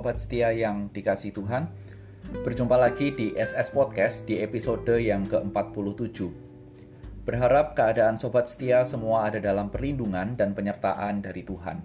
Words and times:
sobat 0.00 0.16
setia 0.16 0.48
yang 0.48 0.88
dikasih 0.96 1.28
Tuhan. 1.28 1.68
Berjumpa 2.40 2.72
lagi 2.72 3.12
di 3.12 3.36
SS 3.36 3.76
Podcast 3.76 4.24
di 4.24 4.40
episode 4.40 4.96
yang 4.96 5.28
ke-47. 5.28 6.24
Berharap 7.28 7.76
keadaan 7.76 8.16
sobat 8.16 8.48
setia 8.48 8.80
semua 8.88 9.28
ada 9.28 9.36
dalam 9.36 9.68
perlindungan 9.68 10.40
dan 10.40 10.56
penyertaan 10.56 11.20
dari 11.20 11.44
Tuhan. 11.44 11.84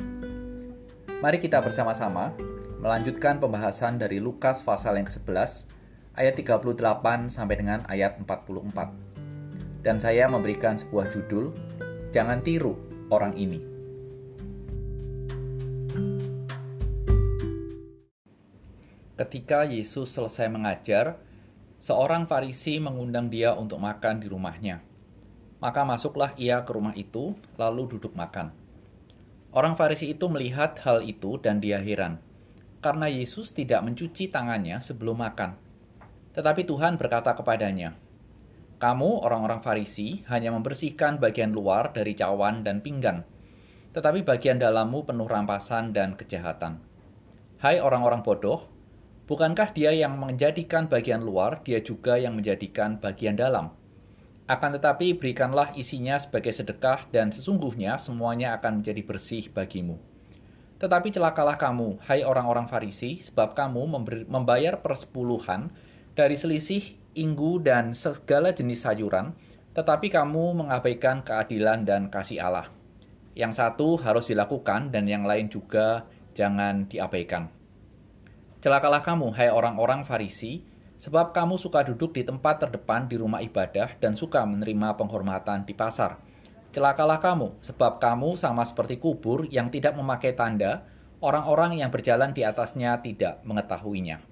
Mari 1.20 1.44
kita 1.44 1.60
bersama-sama 1.60 2.32
melanjutkan 2.80 3.36
pembahasan 3.36 4.00
dari 4.00 4.24
Lukas 4.24 4.64
pasal 4.64 4.96
yang 4.96 5.12
ke-11 5.12 5.68
ayat 6.16 6.40
38 6.40 7.28
sampai 7.28 7.56
dengan 7.60 7.84
ayat 7.92 8.16
44. 8.24 9.84
Dan 9.84 10.00
saya 10.00 10.32
memberikan 10.32 10.80
sebuah 10.80 11.12
judul, 11.12 11.52
Jangan 12.16 12.40
tiru 12.48 12.80
orang 13.12 13.36
ini. 13.36 13.75
Ketika 19.26 19.66
Yesus 19.66 20.14
selesai 20.14 20.54
mengajar, 20.54 21.18
seorang 21.82 22.30
Farisi 22.30 22.78
mengundang 22.78 23.34
dia 23.34 23.58
untuk 23.58 23.82
makan 23.82 24.22
di 24.22 24.30
rumahnya. 24.30 24.86
Maka 25.58 25.82
masuklah 25.82 26.38
ia 26.38 26.62
ke 26.62 26.70
rumah 26.70 26.94
itu, 26.94 27.34
lalu 27.58 27.90
duduk 27.98 28.14
makan. 28.14 28.54
Orang 29.50 29.74
Farisi 29.74 30.14
itu 30.14 30.30
melihat 30.30 30.78
hal 30.86 31.02
itu 31.02 31.42
dan 31.42 31.58
dia 31.58 31.82
heran, 31.82 32.22
karena 32.86 33.10
Yesus 33.10 33.50
tidak 33.50 33.82
mencuci 33.82 34.30
tangannya 34.30 34.78
sebelum 34.78 35.18
makan. 35.18 35.58
Tetapi 36.38 36.62
Tuhan 36.62 37.02
berkata 37.02 37.34
kepadanya, 37.34 37.98
"Kamu, 38.78 39.26
orang-orang 39.26 39.66
Farisi, 39.66 40.22
hanya 40.30 40.54
membersihkan 40.54 41.18
bagian 41.18 41.50
luar 41.50 41.98
dari 41.98 42.14
cawan 42.14 42.62
dan 42.62 42.86
pinggan, 42.86 43.26
tetapi 43.90 44.22
bagian 44.22 44.62
dalammu 44.62 45.02
penuh 45.02 45.26
rampasan 45.26 45.98
dan 45.98 46.14
kejahatan. 46.14 46.78
Hai 47.58 47.82
orang-orang 47.82 48.22
bodoh, 48.22 48.75
Bukankah 49.26 49.74
dia 49.74 49.90
yang 49.90 50.22
menjadikan 50.22 50.86
bagian 50.86 51.26
luar, 51.26 51.66
dia 51.66 51.82
juga 51.82 52.14
yang 52.22 52.38
menjadikan 52.38 53.02
bagian 53.02 53.34
dalam? 53.34 53.74
Akan 54.46 54.78
tetapi 54.78 55.18
berikanlah 55.18 55.74
isinya 55.74 56.14
sebagai 56.22 56.54
sedekah 56.54 57.10
dan 57.10 57.34
sesungguhnya 57.34 57.98
semuanya 57.98 58.54
akan 58.62 58.86
menjadi 58.86 59.02
bersih 59.02 59.50
bagimu. 59.50 59.98
Tetapi 60.78 61.10
celakalah 61.10 61.58
kamu, 61.58 61.98
hai 62.06 62.22
orang-orang 62.22 62.70
Farisi, 62.70 63.18
sebab 63.26 63.58
kamu 63.58 63.90
membayar 64.30 64.78
persepuluhan 64.86 65.74
dari 66.14 66.38
selisih, 66.38 66.94
inggu, 67.18 67.58
dan 67.66 67.98
segala 67.98 68.54
jenis 68.54 68.86
sayuran, 68.86 69.34
tetapi 69.74 70.14
kamu 70.14 70.62
mengabaikan 70.62 71.26
keadilan 71.26 71.82
dan 71.82 72.14
kasih 72.14 72.46
Allah. 72.46 72.70
Yang 73.34 73.58
satu 73.58 73.98
harus 73.98 74.30
dilakukan 74.30 74.94
dan 74.94 75.10
yang 75.10 75.26
lain 75.26 75.50
juga 75.50 76.06
jangan 76.38 76.86
diabaikan. 76.86 77.65
Celakalah 78.66 79.06
kamu, 79.06 79.30
hai 79.38 79.54
orang-orang 79.54 80.02
Farisi, 80.02 80.66
sebab 80.98 81.38
kamu 81.38 81.62
suka 81.62 81.86
duduk 81.86 82.18
di 82.18 82.26
tempat 82.26 82.66
terdepan 82.66 83.06
di 83.06 83.14
rumah 83.14 83.38
ibadah 83.38 83.94
dan 84.02 84.18
suka 84.18 84.42
menerima 84.42 84.98
penghormatan 84.98 85.70
di 85.70 85.78
pasar. 85.78 86.18
Celakalah 86.74 87.22
kamu, 87.22 87.62
sebab 87.62 88.02
kamu 88.02 88.34
sama 88.34 88.66
seperti 88.66 88.98
kubur 88.98 89.46
yang 89.54 89.70
tidak 89.70 89.94
memakai 89.94 90.34
tanda, 90.34 90.82
orang-orang 91.22 91.78
yang 91.78 91.94
berjalan 91.94 92.34
di 92.34 92.42
atasnya 92.42 92.98
tidak 93.06 93.46
mengetahuinya. 93.46 94.26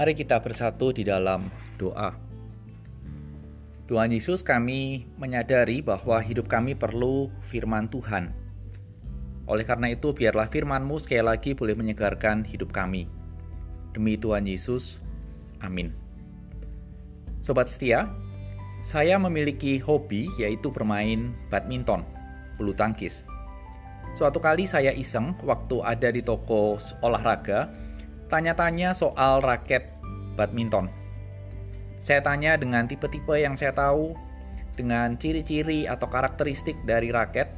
Mari 0.00 0.16
kita 0.16 0.40
bersatu 0.40 0.96
di 0.96 1.04
dalam 1.04 1.52
doa. 1.76 2.29
Tuhan 3.90 4.14
Yesus, 4.14 4.46
kami 4.46 5.10
menyadari 5.18 5.82
bahwa 5.82 6.22
hidup 6.22 6.46
kami 6.46 6.78
perlu 6.78 7.26
firman 7.50 7.90
Tuhan. 7.90 8.30
Oleh 9.50 9.66
karena 9.66 9.90
itu, 9.90 10.14
biarlah 10.14 10.46
firman-Mu 10.46 11.02
sekali 11.02 11.26
lagi 11.26 11.58
boleh 11.58 11.74
menyegarkan 11.74 12.46
hidup 12.46 12.70
kami. 12.70 13.10
Demi 13.90 14.14
Tuhan 14.14 14.46
Yesus, 14.46 15.02
amin. 15.58 15.90
Sobat 17.42 17.66
setia, 17.66 18.06
saya 18.86 19.18
memiliki 19.18 19.82
hobi 19.82 20.30
yaitu 20.38 20.70
bermain 20.70 21.34
badminton, 21.50 22.06
bulu 22.62 22.70
tangkis. 22.70 23.26
Suatu 24.14 24.38
kali 24.38 24.70
saya 24.70 24.94
iseng 24.94 25.34
waktu 25.42 25.82
ada 25.82 26.14
di 26.14 26.22
toko 26.22 26.78
olahraga, 27.02 27.66
tanya-tanya 28.30 28.94
soal 28.94 29.42
raket 29.42 29.90
badminton. 30.38 30.99
Saya 32.00 32.24
tanya 32.24 32.56
dengan 32.56 32.88
tipe-tipe 32.88 33.36
yang 33.36 33.60
saya 33.60 33.76
tahu, 33.76 34.16
dengan 34.72 35.20
ciri-ciri 35.20 35.84
atau 35.84 36.08
karakteristik 36.08 36.80
dari 36.88 37.12
raket, 37.12 37.52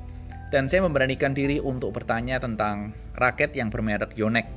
dan 0.51 0.67
saya 0.67 0.83
memberanikan 0.83 1.31
diri 1.31 1.63
untuk 1.63 1.95
bertanya 1.95 2.43
tentang 2.43 2.91
raket 3.15 3.55
yang 3.55 3.71
bermerek 3.71 4.19
Yonex. 4.19 4.51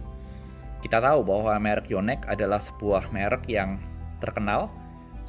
Kita 0.82 0.98
tahu 0.98 1.22
bahwa 1.22 1.54
merek 1.62 1.86
Yonex 1.86 2.26
adalah 2.26 2.58
sebuah 2.58 3.14
merek 3.14 3.46
yang 3.46 3.78
terkenal, 4.18 4.74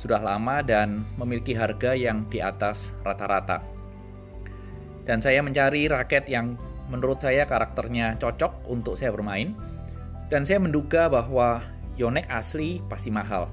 sudah 0.00 0.24
lama 0.24 0.64
dan 0.64 1.04
memiliki 1.20 1.52
harga 1.52 1.92
yang 1.92 2.24
di 2.32 2.40
atas 2.40 2.96
rata-rata. 3.04 3.60
Dan 5.04 5.20
saya 5.20 5.44
mencari 5.44 5.84
raket 5.92 6.32
yang 6.32 6.56
menurut 6.88 7.20
saya 7.20 7.44
karakternya 7.44 8.16
cocok 8.16 8.64
untuk 8.72 8.96
saya 8.96 9.12
bermain, 9.12 9.52
dan 10.32 10.48
saya 10.48 10.64
menduga 10.64 11.12
bahwa 11.12 11.60
Yonex 12.00 12.24
asli 12.32 12.80
pasti 12.88 13.12
mahal 13.12 13.52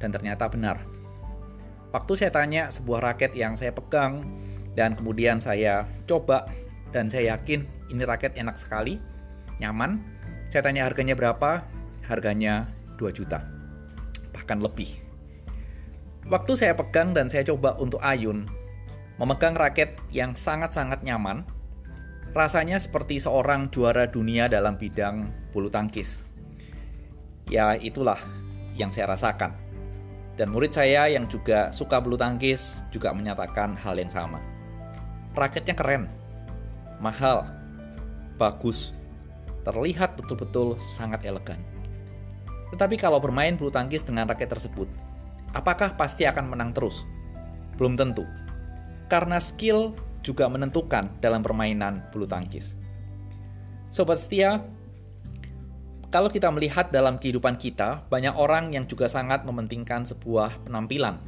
dan 0.00 0.10
ternyata 0.10 0.48
benar. 0.48 0.82
Waktu 1.92 2.12
saya 2.16 2.30
tanya 2.32 2.72
sebuah 2.72 3.02
raket 3.02 3.36
yang 3.36 3.54
saya 3.54 3.70
pegang 3.70 4.24
dan 4.74 4.96
kemudian 4.96 5.38
saya 5.38 5.86
coba 6.08 6.46
dan 6.90 7.10
saya 7.10 7.38
yakin 7.38 7.66
ini 7.90 8.02
raket 8.06 8.34
enak 8.34 8.58
sekali, 8.58 8.98
nyaman. 9.60 10.02
Saya 10.50 10.66
tanya 10.66 10.86
harganya 10.86 11.14
berapa? 11.14 11.62
Harganya 12.06 12.66
2 12.98 13.10
juta. 13.14 13.42
Bahkan 14.34 14.58
lebih. 14.58 14.98
Waktu 16.26 16.52
saya 16.58 16.74
pegang 16.74 17.14
dan 17.14 17.30
saya 17.30 17.46
coba 17.46 17.74
untuk 17.78 17.98
ayun, 18.02 18.46
memegang 19.18 19.54
raket 19.58 19.94
yang 20.14 20.34
sangat-sangat 20.34 21.02
nyaman, 21.02 21.42
rasanya 22.34 22.78
seperti 22.78 23.18
seorang 23.18 23.70
juara 23.74 24.06
dunia 24.06 24.46
dalam 24.46 24.78
bidang 24.78 25.30
bulu 25.50 25.70
tangkis. 25.70 26.14
Ya, 27.50 27.74
itulah 27.74 28.18
yang 28.78 28.94
saya 28.94 29.10
rasakan. 29.10 29.69
Dan 30.38 30.54
murid 30.54 30.72
saya 30.72 31.10
yang 31.10 31.26
juga 31.26 31.72
suka 31.74 31.98
bulu 31.98 32.16
tangkis 32.16 32.78
juga 32.94 33.10
menyatakan 33.14 33.76
hal 33.76 33.98
yang 33.98 34.08
sama. 34.08 34.40
Raketnya 35.36 35.74
keren, 35.78 36.10
mahal, 36.98 37.46
bagus, 38.40 38.94
terlihat 39.62 40.16
betul-betul 40.16 40.80
sangat 40.96 41.22
elegan. 41.28 41.60
Tetapi 42.70 42.96
kalau 42.96 43.18
bermain 43.18 43.58
bulu 43.58 43.68
tangkis 43.68 44.06
dengan 44.06 44.30
raket 44.30 44.48
tersebut, 44.48 44.86
apakah 45.52 45.94
pasti 45.98 46.24
akan 46.24 46.54
menang 46.54 46.70
terus? 46.70 47.02
Belum 47.76 47.98
tentu. 47.98 48.24
Karena 49.10 49.42
skill 49.42 49.92
juga 50.22 50.46
menentukan 50.46 51.10
dalam 51.18 51.42
permainan 51.42 52.06
bulu 52.14 52.28
tangkis. 52.28 52.78
Sobat 53.90 54.22
setia, 54.22 54.62
kalau 56.10 56.26
kita 56.26 56.50
melihat 56.50 56.90
dalam 56.90 57.22
kehidupan 57.22 57.54
kita, 57.54 58.02
banyak 58.10 58.34
orang 58.34 58.74
yang 58.74 58.82
juga 58.90 59.06
sangat 59.06 59.46
mementingkan 59.46 60.02
sebuah 60.02 60.58
penampilan. 60.66 61.22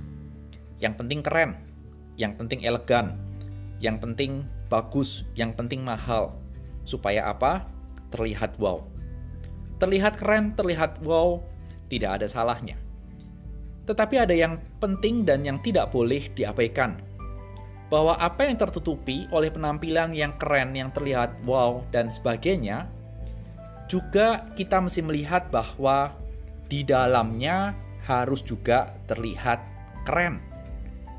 Yang 0.83 0.99
penting 0.99 1.23
keren, 1.23 1.55
yang 2.19 2.35
penting 2.35 2.67
elegan, 2.67 3.15
yang 3.79 4.03
penting 4.03 4.43
bagus, 4.67 5.23
yang 5.39 5.55
penting 5.55 5.87
mahal. 5.87 6.35
Supaya 6.83 7.31
apa? 7.31 7.63
Terlihat 8.11 8.59
wow. 8.59 8.83
Terlihat 9.79 10.19
keren, 10.19 10.59
terlihat 10.59 10.99
wow, 11.07 11.39
tidak 11.87 12.19
ada 12.19 12.27
salahnya. 12.27 12.75
Tetapi 13.87 14.19
ada 14.19 14.35
yang 14.35 14.59
penting 14.83 15.23
dan 15.23 15.47
yang 15.47 15.63
tidak 15.63 15.95
boleh 15.95 16.27
diabaikan. 16.35 16.99
Bahwa 17.87 18.19
apa 18.19 18.51
yang 18.51 18.59
tertutupi 18.59 19.31
oleh 19.31 19.47
penampilan 19.55 20.11
yang 20.11 20.35
keren, 20.43 20.75
yang 20.75 20.91
terlihat 20.91 21.39
wow, 21.47 21.87
dan 21.95 22.11
sebagainya, 22.11 22.91
juga 23.93 24.49
kita 24.57 24.81
mesti 24.81 25.05
melihat 25.05 25.53
bahwa 25.53 26.17
di 26.73 26.81
dalamnya 26.81 27.77
harus 28.09 28.41
juga 28.41 28.97
terlihat 29.05 29.61
keren. 30.09 30.41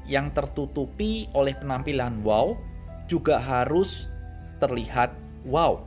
Yang 0.09 0.41
tertutupi 0.41 1.29
oleh 1.37 1.53
penampilan 1.53 2.25
wow 2.25 2.57
juga 3.05 3.37
harus 3.37 4.09
terlihat 4.57 5.13
wow. 5.45 5.85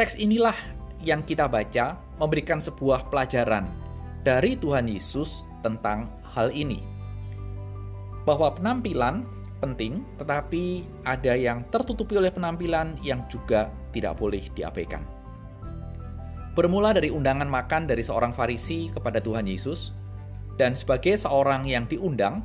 Teks 0.00 0.16
inilah 0.16 0.56
yang 1.04 1.20
kita 1.20 1.44
baca 1.44 2.00
memberikan 2.16 2.56
sebuah 2.56 3.12
pelajaran 3.12 3.68
dari 4.24 4.56
Tuhan 4.56 4.88
Yesus 4.88 5.44
tentang 5.60 6.08
hal 6.24 6.48
ini. 6.56 6.80
Bahwa 8.24 8.56
penampilan 8.56 9.28
penting, 9.60 10.08
tetapi 10.16 10.88
ada 11.04 11.36
yang 11.36 11.68
tertutupi 11.68 12.16
oleh 12.16 12.32
penampilan 12.32 12.96
yang 13.04 13.20
juga 13.28 13.68
tidak 13.92 14.16
boleh 14.16 14.48
diabaikan. 14.56 15.19
Bermula 16.58 16.90
dari 16.90 17.14
undangan 17.14 17.46
makan 17.46 17.86
dari 17.86 18.02
seorang 18.02 18.34
Farisi 18.34 18.90
kepada 18.90 19.22
Tuhan 19.22 19.46
Yesus, 19.46 19.94
dan 20.58 20.74
sebagai 20.74 21.14
seorang 21.16 21.64
yang 21.64 21.86
diundang, 21.86 22.42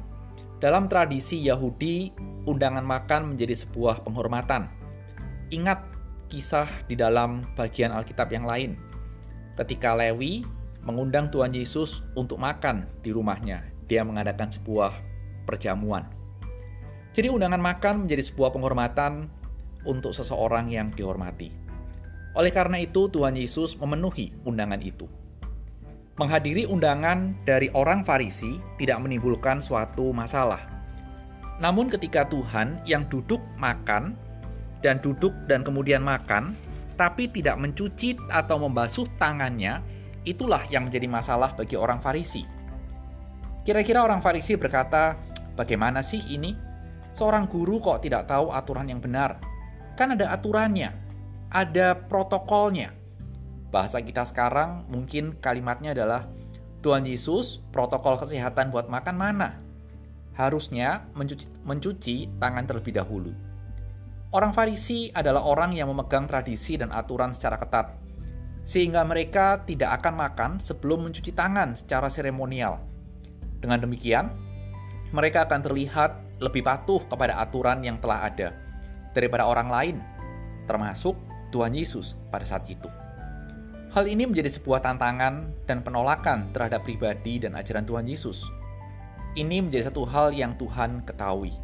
Dalam 0.56 0.88
tradisi 0.88 1.36
Yahudi, 1.44 2.16
undangan 2.48 2.82
makan 2.82 3.36
menjadi 3.36 3.60
sebuah 3.60 4.08
penghormatan. 4.08 4.72
Ingat 5.52 5.84
kisah 6.32 6.66
di 6.88 6.96
dalam 6.96 7.44
bagian 7.60 7.92
Alkitab 7.92 8.32
yang 8.32 8.48
lain. 8.48 8.80
Ketika 9.60 9.94
Lewi 9.94 10.48
mengundang 10.82 11.28
Tuhan 11.28 11.52
Yesus 11.52 12.08
untuk 12.16 12.40
makan 12.40 12.88
di 13.04 13.12
rumahnya, 13.12 13.68
dia 13.92 14.02
mengadakan 14.08 14.48
sebuah 14.48 14.96
perjamuan. 15.44 16.08
Jadi 17.14 17.30
undangan 17.30 17.62
makan 17.62 18.08
menjadi 18.08 18.24
sebuah 18.26 18.56
penghormatan 18.56 19.28
untuk 19.84 20.16
seseorang 20.16 20.72
yang 20.72 20.90
dihormati. 20.96 21.65
Oleh 22.36 22.52
karena 22.52 22.84
itu, 22.84 23.08
Tuhan 23.08 23.40
Yesus 23.40 23.80
memenuhi 23.80 24.36
undangan 24.44 24.84
itu. 24.84 25.08
Menghadiri 26.20 26.68
undangan 26.68 27.32
dari 27.48 27.72
orang 27.72 28.04
Farisi 28.04 28.60
tidak 28.76 29.00
menimbulkan 29.04 29.64
suatu 29.64 30.12
masalah. 30.12 30.60
Namun, 31.64 31.88
ketika 31.88 32.28
Tuhan 32.28 32.84
yang 32.84 33.08
duduk 33.08 33.40
makan 33.56 34.20
dan 34.84 35.00
duduk 35.00 35.32
dan 35.48 35.64
kemudian 35.64 36.04
makan, 36.04 36.60
tapi 37.00 37.32
tidak 37.32 37.56
mencuci 37.56 38.20
atau 38.28 38.60
membasuh 38.60 39.08
tangannya, 39.16 39.80
itulah 40.28 40.64
yang 40.68 40.92
menjadi 40.92 41.08
masalah 41.08 41.56
bagi 41.56 41.80
orang 41.80 42.04
Farisi. 42.04 42.44
Kira-kira 43.64 44.04
orang 44.04 44.20
Farisi 44.20 44.60
berkata, 44.60 45.16
"Bagaimana 45.56 46.04
sih 46.04 46.20
ini? 46.32 46.52
Seorang 47.16 47.48
guru 47.48 47.80
kok 47.80 48.04
tidak 48.04 48.28
tahu 48.28 48.52
aturan 48.52 48.92
yang 48.92 49.00
benar? 49.00 49.40
Kan 49.96 50.20
ada 50.20 50.36
aturannya, 50.36 51.05
ada 51.50 51.98
protokolnya." 52.08 52.94
Bahasa 53.74 54.00
kita 54.00 54.24
sekarang 54.24 54.88
mungkin 54.88 55.36
kalimatnya 55.44 55.92
adalah 55.92 56.30
Tuhan 56.86 57.04
Yesus, 57.10 57.66
protokol 57.74 58.22
kesehatan 58.22 58.70
buat 58.70 58.86
makan 58.86 59.18
mana? 59.18 59.58
Harusnya 60.38 61.10
mencuci, 61.18 61.50
mencuci 61.66 62.16
tangan 62.38 62.70
terlebih 62.70 62.94
dahulu. 62.94 63.34
Orang 64.30 64.54
Farisi 64.54 65.10
adalah 65.16 65.42
orang 65.48 65.74
yang 65.74 65.90
memegang 65.90 66.30
tradisi 66.30 66.78
dan 66.78 66.92
aturan 66.92 67.34
secara 67.34 67.58
ketat, 67.58 67.96
sehingga 68.68 69.02
mereka 69.02 69.66
tidak 69.66 70.04
akan 70.04 70.14
makan 70.14 70.52
sebelum 70.60 71.10
mencuci 71.10 71.32
tangan 71.34 71.74
secara 71.74 72.12
seremonial. 72.12 72.84
Dengan 73.64 73.82
demikian, 73.82 74.30
mereka 75.10 75.48
akan 75.48 75.64
terlihat 75.66 76.12
lebih 76.44 76.68
patuh 76.68 77.00
kepada 77.08 77.40
aturan 77.40 77.80
yang 77.82 77.98
telah 78.04 78.28
ada 78.28 78.52
daripada 79.16 79.48
orang 79.48 79.72
lain, 79.72 79.98
termasuk 80.68 81.16
Tuhan 81.56 81.72
Yesus 81.72 82.20
pada 82.28 82.44
saat 82.44 82.68
itu. 82.68 82.92
Hal 83.96 84.12
ini 84.12 84.28
menjadi 84.28 84.52
sebuah 84.52 84.84
tantangan 84.84 85.48
dan 85.64 85.80
penolakan 85.80 86.52
terhadap 86.52 86.84
pribadi 86.84 87.40
dan 87.40 87.56
ajaran 87.56 87.88
Tuhan 87.88 88.04
Yesus. 88.12 88.44
Ini 89.40 89.64
menjadi 89.64 89.88
satu 89.88 90.04
hal 90.04 90.36
yang 90.36 90.60
Tuhan 90.60 91.08
ketahui. 91.08 91.56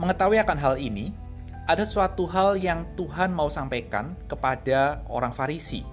Mengetahui 0.00 0.40
akan 0.40 0.56
hal 0.56 0.80
ini, 0.80 1.12
ada 1.68 1.84
suatu 1.84 2.24
hal 2.24 2.56
yang 2.56 2.88
Tuhan 2.96 3.32
mau 3.32 3.52
sampaikan 3.52 4.16
kepada 4.24 5.04
orang 5.12 5.36
Farisi. 5.36 5.84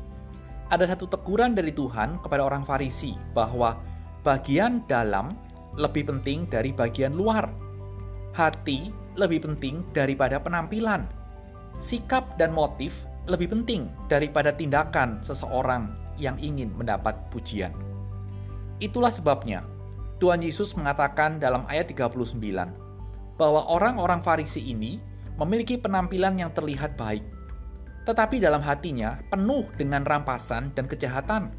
Ada 0.72 0.96
satu 0.96 1.12
teguran 1.12 1.52
dari 1.52 1.76
Tuhan 1.76 2.24
kepada 2.24 2.48
orang 2.48 2.64
Farisi 2.64 3.12
bahwa 3.36 3.76
bagian 4.24 4.88
dalam 4.88 5.36
lebih 5.76 6.08
penting 6.08 6.48
dari 6.48 6.72
bagian 6.72 7.12
luar. 7.12 7.52
Hati 8.32 8.92
lebih 9.20 9.44
penting 9.44 9.84
daripada 9.92 10.40
penampilan. 10.40 11.21
Sikap 11.80 12.36
dan 12.36 12.52
motif 12.52 13.08
lebih 13.30 13.54
penting 13.54 13.88
daripada 14.10 14.52
tindakan 14.52 15.22
seseorang 15.22 15.94
yang 16.18 16.36
ingin 16.42 16.74
mendapat 16.76 17.16
pujian. 17.30 17.72
Itulah 18.82 19.14
sebabnya 19.14 19.62
Tuhan 20.18 20.42
Yesus 20.42 20.74
mengatakan 20.78 21.38
dalam 21.42 21.66
ayat 21.70 21.90
39 21.90 22.18
bahwa 23.38 23.62
orang-orang 23.70 24.22
Farisi 24.22 24.62
ini 24.62 25.02
memiliki 25.38 25.78
penampilan 25.78 26.38
yang 26.38 26.54
terlihat 26.54 26.94
baik, 26.94 27.26
tetapi 28.06 28.38
dalam 28.38 28.62
hatinya 28.62 29.18
penuh 29.34 29.66
dengan 29.78 30.06
rampasan 30.06 30.70
dan 30.78 30.86
kejahatan. 30.86 31.50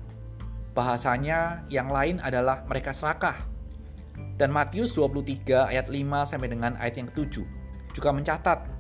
Bahasanya 0.72 1.66
yang 1.68 1.90
lain 1.90 2.22
adalah 2.22 2.64
mereka 2.70 2.94
serakah. 2.94 3.36
Dan 4.38 4.54
Matius 4.54 4.94
23 4.94 5.72
ayat 5.72 5.86
5 5.88 6.30
sampai 6.30 6.48
dengan 6.48 6.76
ayat 6.78 7.00
yang 7.00 7.08
ke-7 7.12 7.44
juga 7.92 8.10
mencatat 8.12 8.71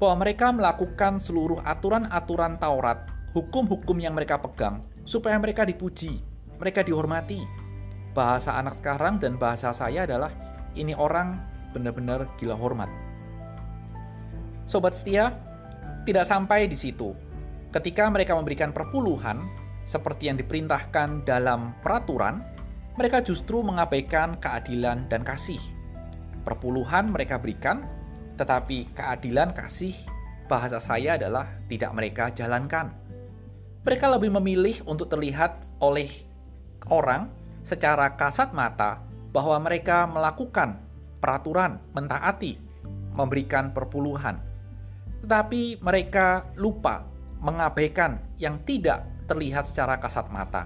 bahwa 0.00 0.24
mereka 0.24 0.48
melakukan 0.48 1.20
seluruh 1.20 1.60
aturan-aturan 1.60 2.56
Taurat, 2.56 3.04
hukum-hukum 3.36 4.00
yang 4.00 4.16
mereka 4.16 4.40
pegang, 4.40 4.80
supaya 5.04 5.36
mereka 5.36 5.68
dipuji, 5.68 6.24
mereka 6.56 6.80
dihormati. 6.80 7.44
Bahasa 8.16 8.56
anak 8.56 8.80
sekarang 8.80 9.20
dan 9.20 9.36
bahasa 9.36 9.70
saya 9.76 10.08
adalah 10.08 10.32
ini 10.72 10.96
orang 10.96 11.36
benar-benar 11.76 12.26
gila 12.40 12.56
hormat. 12.56 12.88
Sobat 14.64 14.96
setia, 14.96 15.36
tidak 16.08 16.24
sampai 16.24 16.64
di 16.64 16.74
situ. 16.74 17.12
Ketika 17.70 18.08
mereka 18.08 18.34
memberikan 18.34 18.72
perpuluhan, 18.72 19.44
seperti 19.84 20.32
yang 20.32 20.40
diperintahkan 20.40 21.28
dalam 21.28 21.76
peraturan, 21.84 22.40
mereka 22.96 23.20
justru 23.20 23.60
mengabaikan 23.60 24.40
keadilan 24.40 25.06
dan 25.12 25.22
kasih. 25.22 25.60
Perpuluhan 26.42 27.12
mereka 27.12 27.36
berikan 27.36 27.99
tetapi 28.40 28.96
keadilan 28.96 29.52
kasih 29.52 29.92
bahasa 30.48 30.80
saya 30.80 31.20
adalah 31.20 31.60
tidak 31.68 31.92
mereka 31.92 32.32
jalankan. 32.32 32.88
Mereka 33.84 34.06
lebih 34.16 34.32
memilih 34.40 34.80
untuk 34.88 35.12
terlihat 35.12 35.60
oleh 35.76 36.08
orang 36.88 37.28
secara 37.68 38.16
kasat 38.16 38.56
mata 38.56 39.04
bahwa 39.36 39.60
mereka 39.60 40.08
melakukan 40.08 40.80
peraturan, 41.20 41.76
mentaati, 41.92 42.56
memberikan 43.12 43.76
perpuluhan. 43.76 44.40
Tetapi 45.20 45.84
mereka 45.84 46.48
lupa 46.56 47.04
mengabaikan 47.44 48.24
yang 48.40 48.56
tidak 48.64 49.04
terlihat 49.28 49.68
secara 49.68 50.00
kasat 50.00 50.32
mata, 50.32 50.64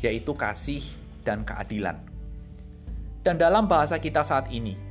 yaitu 0.00 0.32
kasih 0.32 0.80
dan 1.20 1.44
keadilan. 1.44 2.00
Dan 3.20 3.36
dalam 3.36 3.68
bahasa 3.68 4.00
kita 4.00 4.24
saat 4.24 4.48
ini, 4.48 4.89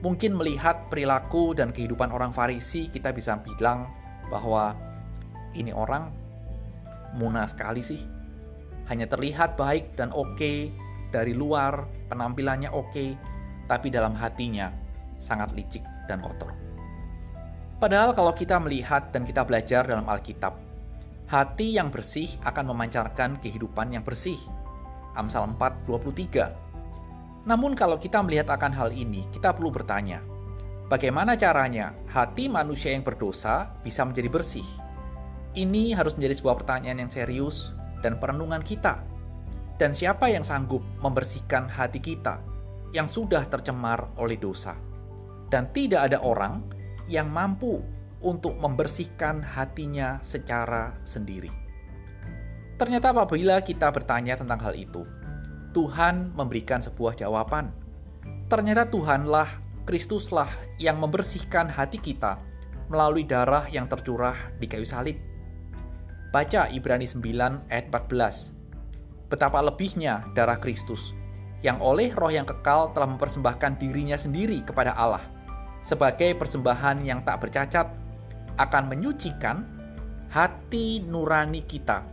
mungkin 0.00 0.36
melihat 0.36 0.88
perilaku 0.88 1.52
dan 1.52 1.72
kehidupan 1.72 2.08
orang 2.12 2.32
Farisi, 2.32 2.88
kita 2.88 3.12
bisa 3.12 3.36
bilang 3.40 3.88
bahwa 4.32 4.76
ini 5.52 5.72
orang 5.72 6.08
muna 7.16 7.44
sekali 7.44 7.84
sih. 7.84 8.00
Hanya 8.88 9.06
terlihat 9.06 9.54
baik 9.54 9.94
dan 9.94 10.10
oke 10.10 10.34
okay, 10.34 10.72
dari 11.14 11.36
luar, 11.36 11.86
penampilannya 12.10 12.72
oke, 12.72 12.90
okay, 12.90 13.14
tapi 13.70 13.92
dalam 13.92 14.16
hatinya 14.18 14.72
sangat 15.20 15.54
licik 15.54 15.84
dan 16.10 16.18
kotor. 16.24 16.50
Padahal 17.78 18.12
kalau 18.12 18.34
kita 18.34 18.60
melihat 18.60 19.08
dan 19.14 19.24
kita 19.24 19.46
belajar 19.46 19.86
dalam 19.86 20.04
Alkitab, 20.04 20.52
hati 21.30 21.78
yang 21.78 21.88
bersih 21.88 22.28
akan 22.44 22.74
memancarkan 22.74 23.38
kehidupan 23.40 23.94
yang 23.94 24.04
bersih. 24.04 24.36
Amsal 25.14 25.48
4, 25.54 25.88
23 25.88 26.69
namun 27.48 27.72
kalau 27.72 27.96
kita 27.96 28.20
melihat 28.20 28.52
akan 28.52 28.72
hal 28.76 28.92
ini, 28.92 29.24
kita 29.32 29.56
perlu 29.56 29.72
bertanya, 29.72 30.20
bagaimana 30.92 31.40
caranya 31.40 31.96
hati 32.12 32.52
manusia 32.52 32.92
yang 32.92 33.00
berdosa 33.00 33.72
bisa 33.80 34.04
menjadi 34.04 34.28
bersih? 34.28 34.66
Ini 35.56 35.96
harus 35.96 36.14
menjadi 36.14 36.36
sebuah 36.36 36.62
pertanyaan 36.62 37.06
yang 37.06 37.10
serius 37.10 37.72
dan 38.04 38.20
perenungan 38.20 38.60
kita. 38.60 39.00
Dan 39.80 39.96
siapa 39.96 40.28
yang 40.28 40.44
sanggup 40.44 40.84
membersihkan 41.00 41.64
hati 41.64 42.04
kita 42.04 42.44
yang 42.92 43.08
sudah 43.08 43.48
tercemar 43.48 44.12
oleh 44.20 44.36
dosa? 44.36 44.76
Dan 45.48 45.72
tidak 45.72 46.12
ada 46.12 46.20
orang 46.20 46.60
yang 47.08 47.32
mampu 47.32 47.80
untuk 48.20 48.54
membersihkan 48.60 49.40
hatinya 49.40 50.20
secara 50.20 50.92
sendiri. 51.08 51.48
Ternyata 52.76 53.12
apabila 53.12 53.60
kita 53.64 53.88
bertanya 53.88 54.36
tentang 54.36 54.60
hal 54.60 54.76
itu, 54.76 55.04
Tuhan 55.70 56.34
memberikan 56.34 56.82
sebuah 56.82 57.14
jawaban. 57.14 57.70
Ternyata 58.50 58.90
Tuhanlah, 58.90 59.62
Kristuslah 59.86 60.50
yang 60.82 60.98
membersihkan 60.98 61.70
hati 61.70 62.02
kita 62.02 62.42
melalui 62.90 63.22
darah 63.22 63.70
yang 63.70 63.86
tercurah 63.86 64.50
di 64.58 64.66
kayu 64.66 64.82
salib. 64.82 65.14
Baca 66.34 66.66
Ibrani 66.70 67.06
9 67.06 67.70
ayat 67.70 67.86
14. 67.90 69.30
Betapa 69.30 69.62
lebihnya 69.62 70.26
darah 70.34 70.58
Kristus 70.58 71.14
yang 71.62 71.78
oleh 71.78 72.10
roh 72.16 72.32
yang 72.32 72.48
kekal 72.48 72.90
telah 72.96 73.06
mempersembahkan 73.06 73.78
dirinya 73.78 74.18
sendiri 74.18 74.64
kepada 74.66 74.96
Allah 74.96 75.22
sebagai 75.84 76.36
persembahan 76.36 77.04
yang 77.04 77.20
tak 77.24 77.40
bercacat 77.44 77.86
akan 78.56 78.84
menyucikan 78.90 79.64
hati 80.32 81.00
nurani 81.04 81.64
kita 81.64 82.04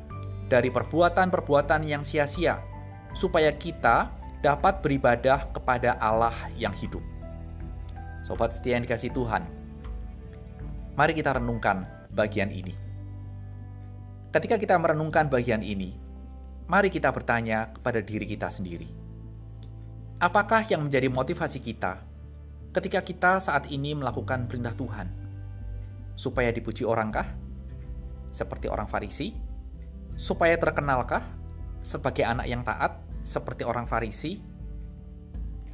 dari 0.48 0.72
perbuatan-perbuatan 0.72 1.84
yang 1.84 2.04
sia-sia 2.08 2.77
supaya 3.14 3.54
kita 3.54 4.12
dapat 4.42 4.80
beribadah 4.82 5.50
kepada 5.52 5.96
Allah 5.98 6.36
yang 6.56 6.74
hidup. 6.76 7.02
Sobat 8.28 8.54
setia 8.54 8.76
yang 8.76 8.84
dikasih 8.84 9.12
Tuhan, 9.16 9.44
mari 11.00 11.14
kita 11.16 11.40
renungkan 11.40 11.88
bagian 12.12 12.52
ini. 12.52 12.76
Ketika 14.34 14.60
kita 14.60 14.76
merenungkan 14.76 15.32
bagian 15.32 15.64
ini, 15.64 15.96
mari 16.68 16.92
kita 16.92 17.10
bertanya 17.16 17.72
kepada 17.72 18.04
diri 18.04 18.28
kita 18.28 18.52
sendiri. 18.52 18.92
Apakah 20.20 20.66
yang 20.68 20.90
menjadi 20.90 21.08
motivasi 21.08 21.62
kita 21.62 22.02
ketika 22.76 23.00
kita 23.02 23.32
saat 23.40 23.70
ini 23.72 23.96
melakukan 23.96 24.46
perintah 24.50 24.76
Tuhan? 24.76 25.08
Supaya 26.18 26.50
dipuji 26.50 26.82
orangkah? 26.84 27.30
Seperti 28.34 28.68
orang 28.68 28.90
Farisi? 28.90 29.34
Supaya 30.18 30.58
terkenalkah? 30.58 31.22
Sebagai 31.82 32.24
anak 32.26 32.48
yang 32.50 32.62
taat, 32.62 33.00
seperti 33.28 33.68
orang 33.68 33.84
Farisi? 33.84 34.40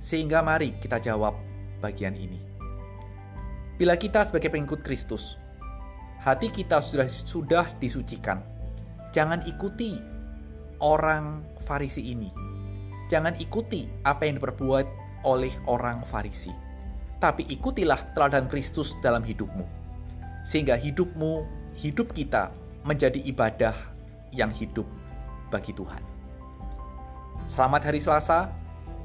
Sehingga 0.02 0.44
mari 0.44 0.76
kita 0.82 1.00
jawab 1.00 1.38
bagian 1.80 2.18
ini. 2.18 2.42
Bila 3.78 3.98
kita 3.98 4.24
sebagai 4.26 4.54
pengikut 4.54 4.86
Kristus, 4.86 5.36
hati 6.22 6.50
kita 6.50 6.80
sudah 6.80 7.08
sudah 7.10 7.66
disucikan. 7.78 8.42
Jangan 9.14 9.46
ikuti 9.46 10.00
orang 10.82 11.46
Farisi 11.64 12.12
ini. 12.12 12.30
Jangan 13.12 13.38
ikuti 13.38 13.86
apa 14.08 14.26
yang 14.26 14.42
diperbuat 14.42 14.86
oleh 15.24 15.54
orang 15.70 16.04
Farisi. 16.08 16.52
Tapi 17.22 17.48
ikutilah 17.48 18.12
teladan 18.18 18.52
Kristus 18.52 19.00
dalam 19.00 19.24
hidupmu. 19.24 19.64
Sehingga 20.44 20.76
hidupmu, 20.76 21.48
hidup 21.80 22.12
kita 22.12 22.52
menjadi 22.84 23.24
ibadah 23.24 23.76
yang 24.36 24.52
hidup 24.52 24.84
bagi 25.54 25.78
Tuhan. 25.78 26.02
Selamat 27.46 27.86
hari 27.86 28.02
Selasa, 28.02 28.50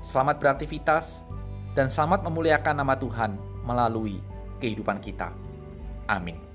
selamat 0.00 0.40
beraktivitas, 0.40 1.28
dan 1.76 1.92
selamat 1.92 2.24
memuliakan 2.24 2.80
nama 2.80 2.96
Tuhan 2.96 3.36
melalui 3.68 4.24
kehidupan 4.64 5.04
kita. 5.04 5.28
Amin. 6.08 6.47